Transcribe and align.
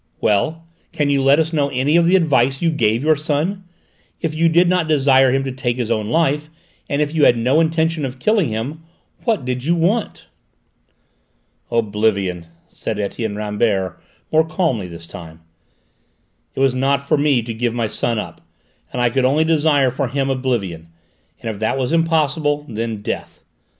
Well, 0.19 0.65
can 0.91 1.11
you 1.11 1.21
let 1.21 1.37
us 1.37 1.53
know 1.53 1.69
any 1.69 1.95
of 1.95 2.07
the 2.07 2.15
advice 2.15 2.59
you 2.59 2.71
gave 2.71 3.03
your 3.03 3.15
son? 3.15 3.65
If 4.19 4.33
you 4.33 4.49
did 4.49 4.67
not 4.67 4.87
desire 4.87 5.31
him 5.31 5.43
to 5.43 5.51
take 5.51 5.77
his 5.77 5.91
own 5.91 6.09
life, 6.09 6.49
and 6.89 7.03
if 7.03 7.13
you 7.13 7.25
had 7.25 7.37
no 7.37 7.59
intention 7.61 8.03
of 8.03 8.17
killing 8.17 8.47
him, 8.49 8.81
what 9.25 9.45
did 9.45 9.63
you 9.63 9.75
want?" 9.75 10.25
"Oblivion," 11.69 12.47
said 12.67 12.97
Etienne 12.97 13.35
Rambert, 13.35 14.01
more 14.31 14.43
calmly 14.43 14.87
this 14.87 15.05
time. 15.05 15.41
"It 16.55 16.61
was 16.61 16.73
not 16.73 17.07
for 17.07 17.15
me 17.15 17.43
to 17.43 17.53
give 17.53 17.75
my 17.75 17.85
son 17.85 18.17
up, 18.17 18.41
and 18.91 19.03
I 19.03 19.11
could 19.11 19.23
only 19.23 19.43
desire 19.45 19.91
for 19.91 20.07
him 20.07 20.31
oblivion, 20.31 20.87
and 21.41 21.51
if 21.51 21.59
that 21.59 21.77
was 21.77 21.91
impossible, 21.93 22.65
then 22.67 23.03
death. 23.03 23.43